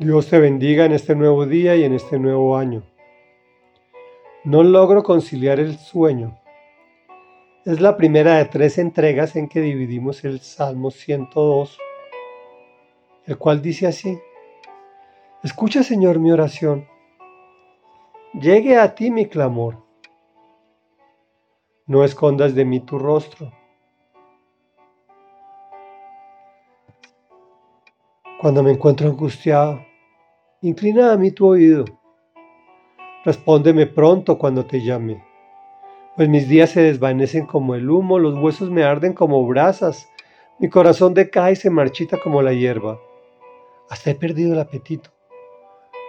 Dios 0.00 0.30
te 0.30 0.40
bendiga 0.40 0.86
en 0.86 0.92
este 0.92 1.14
nuevo 1.14 1.44
día 1.44 1.76
y 1.76 1.84
en 1.84 1.92
este 1.92 2.18
nuevo 2.18 2.56
año. 2.56 2.82
No 4.44 4.62
logro 4.62 5.02
conciliar 5.02 5.60
el 5.60 5.76
sueño. 5.76 6.40
Es 7.66 7.82
la 7.82 7.98
primera 7.98 8.38
de 8.38 8.46
tres 8.46 8.78
entregas 8.78 9.36
en 9.36 9.46
que 9.46 9.60
dividimos 9.60 10.24
el 10.24 10.40
Salmo 10.40 10.90
102, 10.90 11.76
el 13.26 13.36
cual 13.36 13.60
dice 13.60 13.88
así, 13.88 14.18
Escucha 15.42 15.82
Señor 15.82 16.18
mi 16.18 16.32
oración, 16.32 16.88
llegue 18.32 18.78
a 18.78 18.94
ti 18.94 19.10
mi 19.10 19.26
clamor, 19.26 19.84
no 21.84 22.04
escondas 22.04 22.54
de 22.54 22.64
mí 22.64 22.80
tu 22.80 22.98
rostro. 22.98 23.52
Cuando 28.40 28.62
me 28.62 28.70
encuentro 28.70 29.06
angustiado, 29.06 29.89
inclina 30.62 31.12
a 31.12 31.16
mí 31.16 31.30
tu 31.30 31.46
oído. 31.46 31.84
Respóndeme 33.24 33.86
pronto 33.86 34.38
cuando 34.38 34.66
te 34.66 34.82
llame, 34.82 35.24
pues 36.16 36.28
mis 36.28 36.48
días 36.48 36.70
se 36.70 36.82
desvanecen 36.82 37.46
como 37.46 37.74
el 37.74 37.88
humo, 37.88 38.18
los 38.18 38.38
huesos 38.38 38.70
me 38.70 38.82
arden 38.82 39.14
como 39.14 39.46
brasas, 39.46 40.08
mi 40.58 40.68
corazón 40.68 41.14
decae 41.14 41.52
y 41.52 41.56
se 41.56 41.70
marchita 41.70 42.18
como 42.20 42.42
la 42.42 42.52
hierba. 42.52 43.00
Hasta 43.88 44.10
he 44.10 44.14
perdido 44.14 44.52
el 44.52 44.60
apetito. 44.60 45.10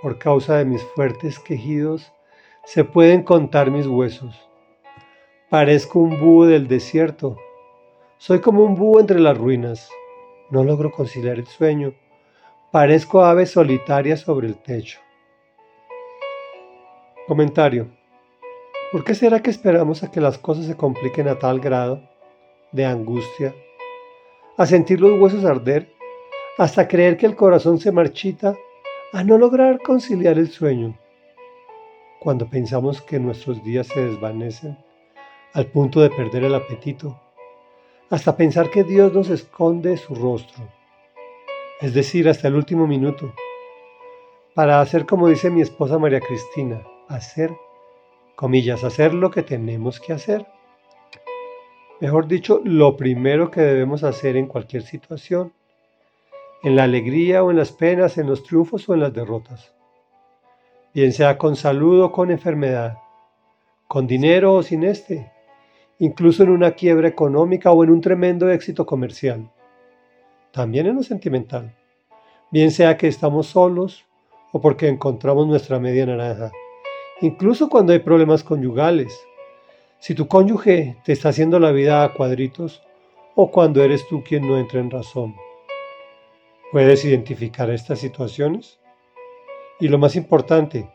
Por 0.00 0.18
causa 0.18 0.58
de 0.58 0.64
mis 0.64 0.82
fuertes 0.94 1.38
quejidos, 1.40 2.12
se 2.64 2.84
pueden 2.84 3.22
contar 3.22 3.70
mis 3.70 3.86
huesos. 3.86 4.48
Parezco 5.50 5.98
un 5.98 6.20
búho 6.20 6.46
del 6.46 6.68
desierto. 6.68 7.36
Soy 8.18 8.40
como 8.40 8.62
un 8.64 8.76
búho 8.76 9.00
entre 9.00 9.18
las 9.18 9.36
ruinas. 9.36 9.90
No 10.50 10.62
logro 10.62 10.92
conciliar 10.92 11.38
el 11.38 11.46
sueño 11.46 11.94
Parezco 12.72 13.22
ave 13.22 13.46
solitaria 13.46 14.16
sobre 14.16 14.48
el 14.48 14.56
techo. 14.56 14.98
Comentario. 17.28 17.86
¿Por 18.90 19.04
qué 19.04 19.14
será 19.14 19.40
que 19.40 19.50
esperamos 19.50 20.02
a 20.02 20.10
que 20.10 20.20
las 20.20 20.36
cosas 20.36 20.66
se 20.66 20.76
compliquen 20.76 21.28
a 21.28 21.38
tal 21.38 21.60
grado 21.60 22.02
de 22.72 22.84
angustia, 22.84 23.54
a 24.56 24.66
sentir 24.66 25.00
los 25.00 25.18
huesos 25.18 25.44
arder, 25.44 25.92
hasta 26.58 26.88
creer 26.88 27.16
que 27.16 27.26
el 27.26 27.36
corazón 27.36 27.78
se 27.78 27.92
marchita, 27.92 28.56
a 29.12 29.22
no 29.22 29.38
lograr 29.38 29.80
conciliar 29.80 30.36
el 30.36 30.50
sueño? 30.50 30.98
Cuando 32.18 32.50
pensamos 32.50 33.00
que 33.00 33.20
nuestros 33.20 33.62
días 33.62 33.86
se 33.86 34.06
desvanecen 34.06 34.76
al 35.52 35.66
punto 35.66 36.00
de 36.00 36.10
perder 36.10 36.42
el 36.42 36.54
apetito, 36.56 37.20
hasta 38.10 38.36
pensar 38.36 38.70
que 38.70 38.82
Dios 38.82 39.12
nos 39.12 39.30
esconde 39.30 39.96
su 39.96 40.16
rostro 40.16 40.64
es 41.80 41.92
decir, 41.92 42.28
hasta 42.28 42.48
el 42.48 42.54
último 42.54 42.86
minuto, 42.86 43.34
para 44.54 44.80
hacer 44.80 45.04
como 45.04 45.28
dice 45.28 45.50
mi 45.50 45.60
esposa 45.60 45.98
María 45.98 46.20
Cristina, 46.20 46.82
hacer, 47.08 47.54
comillas, 48.34 48.82
hacer 48.82 49.12
lo 49.12 49.30
que 49.30 49.42
tenemos 49.42 50.00
que 50.00 50.14
hacer. 50.14 50.46
Mejor 52.00 52.28
dicho, 52.28 52.62
lo 52.64 52.96
primero 52.96 53.50
que 53.50 53.60
debemos 53.60 54.04
hacer 54.04 54.36
en 54.36 54.46
cualquier 54.46 54.82
situación, 54.82 55.52
en 56.62 56.76
la 56.76 56.84
alegría 56.84 57.44
o 57.44 57.50
en 57.50 57.58
las 57.58 57.72
penas, 57.72 58.16
en 58.16 58.26
los 58.26 58.42
triunfos 58.42 58.88
o 58.88 58.94
en 58.94 59.00
las 59.00 59.12
derrotas, 59.12 59.74
bien 60.94 61.12
sea 61.12 61.36
con 61.36 61.56
salud 61.56 62.02
o 62.02 62.12
con 62.12 62.30
enfermedad, 62.30 62.96
con 63.86 64.06
dinero 64.06 64.54
o 64.54 64.62
sin 64.62 64.82
este, 64.82 65.30
incluso 65.98 66.42
en 66.42 66.50
una 66.50 66.72
quiebra 66.72 67.08
económica 67.08 67.70
o 67.70 67.84
en 67.84 67.90
un 67.90 68.00
tremendo 68.00 68.50
éxito 68.50 68.86
comercial 68.86 69.50
también 70.56 70.86
en 70.86 70.96
lo 70.96 71.02
sentimental, 71.02 71.76
bien 72.50 72.70
sea 72.70 72.96
que 72.96 73.08
estamos 73.08 73.48
solos 73.48 74.06
o 74.52 74.60
porque 74.62 74.88
encontramos 74.88 75.46
nuestra 75.46 75.78
media 75.78 76.06
naranja, 76.06 76.50
incluso 77.20 77.68
cuando 77.68 77.92
hay 77.92 77.98
problemas 77.98 78.42
conyugales. 78.42 79.22
Si 79.98 80.14
tu 80.14 80.28
cónyuge 80.28 80.96
te 81.04 81.12
está 81.12 81.28
haciendo 81.28 81.60
la 81.60 81.72
vida 81.72 82.02
a 82.02 82.14
cuadritos 82.14 82.82
o 83.34 83.50
cuando 83.50 83.84
eres 83.84 84.08
tú 84.08 84.24
quien 84.24 84.48
no 84.48 84.58
entra 84.58 84.80
en 84.80 84.90
razón. 84.90 85.36
¿Puedes 86.72 87.04
identificar 87.04 87.68
estas 87.68 87.98
situaciones? 87.98 88.80
Y 89.78 89.88
lo 89.88 89.98
más 89.98 90.16
importante, 90.16 90.88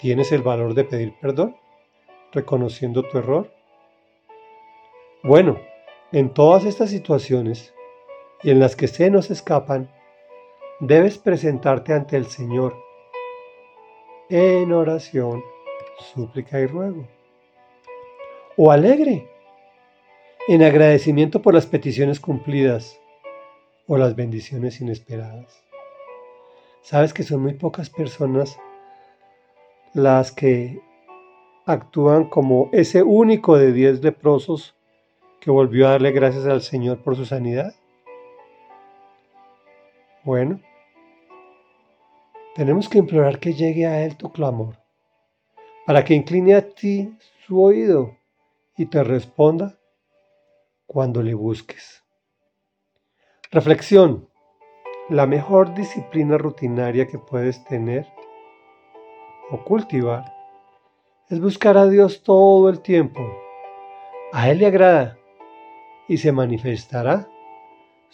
¿tienes 0.00 0.32
el 0.32 0.42
valor 0.42 0.74
de 0.74 0.82
pedir 0.82 1.14
perdón, 1.20 1.54
reconociendo 2.32 3.04
tu 3.04 3.18
error? 3.18 3.52
Bueno, 5.22 5.60
en 6.10 6.34
todas 6.34 6.64
estas 6.64 6.90
situaciones, 6.90 7.72
y 8.42 8.50
en 8.50 8.60
las 8.60 8.76
que 8.76 8.88
se 8.88 9.10
nos 9.10 9.30
escapan, 9.30 9.90
debes 10.80 11.18
presentarte 11.18 11.92
ante 11.92 12.16
el 12.16 12.26
Señor 12.26 12.76
en 14.28 14.72
oración, 14.72 15.42
súplica 16.12 16.60
y 16.60 16.66
ruego. 16.66 17.06
O 18.56 18.70
alegre, 18.70 19.28
en 20.48 20.62
agradecimiento 20.62 21.42
por 21.42 21.54
las 21.54 21.66
peticiones 21.66 22.20
cumplidas 22.20 23.00
o 23.86 23.96
las 23.96 24.16
bendiciones 24.16 24.80
inesperadas. 24.80 25.62
Sabes 26.82 27.12
que 27.12 27.22
son 27.22 27.42
muy 27.42 27.54
pocas 27.54 27.90
personas 27.90 28.58
las 29.92 30.30
que 30.30 30.80
actúan 31.64 32.28
como 32.28 32.70
ese 32.72 33.02
único 33.02 33.56
de 33.56 33.72
diez 33.72 34.02
leprosos 34.04 34.76
que 35.40 35.50
volvió 35.50 35.88
a 35.88 35.92
darle 35.92 36.12
gracias 36.12 36.46
al 36.46 36.62
Señor 36.62 36.98
por 36.98 37.16
su 37.16 37.24
sanidad. 37.24 37.74
Bueno, 40.26 40.60
tenemos 42.56 42.88
que 42.88 42.98
implorar 42.98 43.38
que 43.38 43.54
llegue 43.54 43.86
a 43.86 44.04
Él 44.04 44.16
tu 44.16 44.32
clamor, 44.32 44.76
para 45.86 46.04
que 46.04 46.14
incline 46.14 46.56
a 46.56 46.68
ti 46.68 47.16
su 47.46 47.62
oído 47.62 48.16
y 48.76 48.86
te 48.86 49.04
responda 49.04 49.78
cuando 50.84 51.22
le 51.22 51.34
busques. 51.34 52.02
Reflexión. 53.52 54.28
La 55.10 55.28
mejor 55.28 55.74
disciplina 55.74 56.36
rutinaria 56.38 57.06
que 57.06 57.20
puedes 57.20 57.64
tener 57.66 58.08
o 59.52 59.62
cultivar 59.62 60.34
es 61.30 61.40
buscar 61.40 61.78
a 61.78 61.86
Dios 61.86 62.24
todo 62.24 62.68
el 62.68 62.80
tiempo. 62.80 63.22
A 64.32 64.50
Él 64.50 64.58
le 64.58 64.66
agrada 64.66 65.18
y 66.08 66.16
se 66.18 66.32
manifestará 66.32 67.28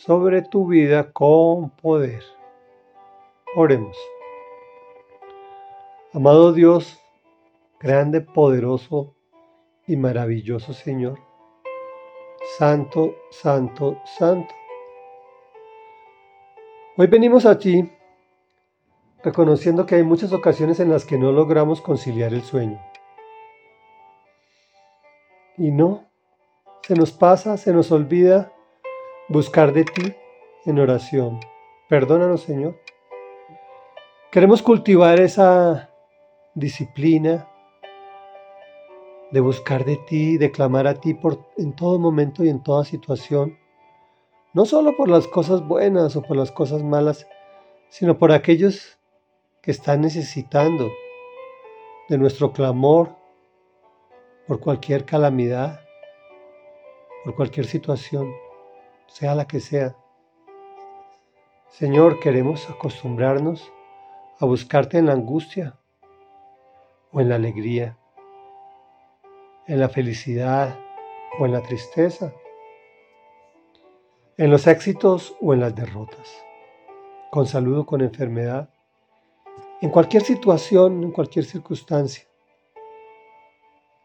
sobre 0.05 0.43
tu 0.43 0.67
vida 0.67 1.13
con 1.13 1.71
poder. 1.71 2.25
Oremos. 3.55 3.97
Amado 6.13 6.53
Dios, 6.53 7.01
grande, 7.79 8.21
poderoso 8.21 9.15
y 9.87 9.97
maravilloso 9.97 10.73
Señor, 10.73 11.21
Santo, 12.59 13.15
Santo, 13.31 14.01
Santo. 14.19 14.53
Hoy 16.97 17.07
venimos 17.07 17.47
a 17.47 17.57
ti 17.57 17.89
reconociendo 19.23 19.87
que 19.87 19.95
hay 19.95 20.03
muchas 20.03 20.33
ocasiones 20.33 20.81
en 20.81 20.91
las 20.91 21.05
que 21.05 21.17
no 21.17 21.31
logramos 21.31 21.81
conciliar 21.81 22.35
el 22.35 22.43
sueño. 22.43 22.81
Y 25.57 25.71
no, 25.71 26.11
se 26.83 26.97
nos 26.97 27.13
pasa, 27.13 27.57
se 27.57 27.73
nos 27.73 27.93
olvida 27.93 28.53
buscar 29.33 29.73
de 29.73 29.85
ti 29.85 30.15
en 30.67 30.79
oración. 30.79 31.41
Perdónanos, 31.89 32.43
Señor. 32.43 32.79
Queremos 34.31 34.63
cultivar 34.63 35.21
esa 35.21 35.91
disciplina 36.55 37.49
de 39.31 39.41
buscar 39.41 39.87
de 39.87 39.97
ti, 39.97 40.37
de 40.37 40.51
clamar 40.51 40.87
a 40.87 41.01
ti 41.01 41.15
por, 41.15 41.49
en 41.57 41.75
todo 41.75 41.99
momento 41.99 42.45
y 42.45 42.51
en 42.51 42.63
toda 42.63 42.85
situación, 42.85 43.59
no 44.53 44.67
solo 44.67 44.95
por 44.97 45.09
las 45.09 45.27
cosas 45.27 45.67
buenas 45.67 46.15
o 46.15 46.23
por 46.23 46.37
las 46.37 46.53
cosas 46.53 46.83
malas, 46.83 47.27
sino 47.89 48.19
por 48.19 48.33
aquellos 48.33 48.99
que 49.63 49.71
están 49.71 50.03
necesitando 50.03 50.91
de 52.11 52.19
nuestro 52.19 52.53
clamor 52.53 53.17
por 54.47 54.61
cualquier 54.61 55.07
calamidad, 55.07 55.81
por 57.25 57.35
cualquier 57.35 57.65
situación 57.65 58.31
sea 59.13 59.35
la 59.35 59.47
que 59.47 59.61
sea. 59.61 59.95
Señor, 61.69 62.19
queremos 62.19 62.69
acostumbrarnos 62.71 63.71
a 64.41 64.47
buscarte 64.47 64.97
en 64.97 65.07
la 65.07 65.13
angustia 65.13 65.77
o 67.13 67.21
en 67.21 67.29
la 67.29 67.35
alegría, 67.35 67.99
en 69.67 69.81
la 69.81 69.91
felicidad 69.91 70.79
o 71.39 71.45
en 71.45 71.53
la 71.53 71.61
tristeza, 71.61 72.33
en 74.39 74.51
los 74.51 74.67
éxitos 74.67 75.37
o 75.43 75.53
en 75.53 75.61
las 75.61 75.75
derrotas, 75.75 76.43
con 77.31 77.47
salud 77.47 77.81
o 77.81 77.87
con 77.87 78.01
enfermedad, 78.01 78.71
en 79.83 79.91
cualquier 79.91 80.23
situación, 80.23 81.03
en 81.03 81.13
cualquier 81.13 81.45
circunstancia. 81.45 82.25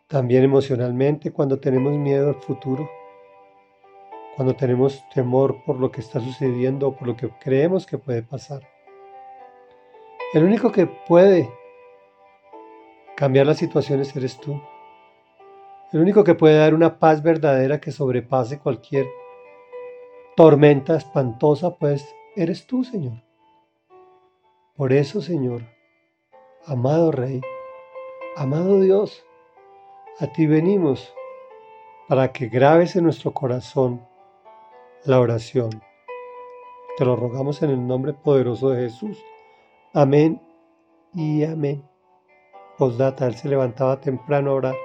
También 0.08 0.44
emocionalmente 0.44 1.32
cuando 1.32 1.60
tenemos 1.60 1.94
miedo 1.94 2.30
al 2.30 2.36
futuro 2.42 2.90
cuando 4.38 4.56
tenemos 4.56 5.04
temor 5.10 5.64
por 5.66 5.80
lo 5.80 5.90
que 5.90 6.00
está 6.00 6.20
sucediendo 6.20 6.90
o 6.90 6.96
por 6.96 7.08
lo 7.08 7.18
que 7.18 7.28
creemos 7.28 7.88
que 7.88 7.98
puede 7.98 8.22
pasar. 8.22 8.62
El 10.32 10.44
único 10.44 10.72
que 10.72 10.86
puede 10.86 11.52
cambiar 13.16 13.48
las 13.48 13.58
situaciones 13.58 14.16
eres 14.16 14.38
tú. 14.38 14.62
El 15.92 16.02
único 16.02 16.24
que 16.24 16.36
puede 16.36 16.56
dar 16.56 16.76
una 16.76 17.00
paz 17.00 17.24
verdadera 17.24 17.82
que 17.82 17.92
sobrepase 17.92 18.60
cualquier 18.60 19.08
tormenta 20.36 20.96
espantosa, 20.96 21.76
pues 21.76 22.08
eres 22.36 22.68
tú, 22.68 22.84
Señor. 22.84 23.24
Por 24.76 24.94
eso, 24.94 25.20
Señor, 25.20 25.64
amado 26.68 27.12
Rey, 27.12 27.42
amado 28.36 28.80
Dios, 28.82 29.26
a 30.20 30.28
ti 30.28 30.46
venimos 30.46 31.12
para 32.08 32.32
que 32.32 32.50
grabes 32.50 32.96
en 32.96 33.06
nuestro 33.06 33.34
corazón 33.34 34.06
la 35.08 35.22
oración. 35.22 35.70
Te 36.98 37.06
lo 37.06 37.16
rogamos 37.16 37.64
en 37.64 37.70
el 37.70 37.88
nombre 37.88 38.14
poderoso 38.14 38.70
de 38.70 38.84
Jesús. 38.84 39.18
Amén 39.94 40.42
y 41.14 41.46
amén. 41.46 41.84
Postdata, 42.78 43.26
él 43.26 43.36
se 43.36 43.48
levantaba 43.48 44.02
temprano 44.02 44.52
a 44.52 44.56
orar 44.56 44.76